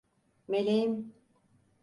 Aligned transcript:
Meleğim! 0.47 1.13